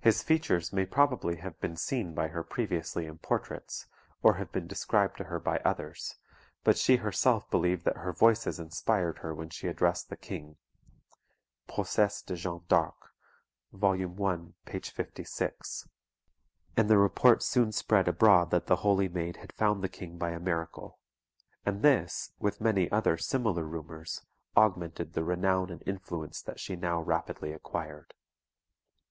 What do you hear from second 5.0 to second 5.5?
to her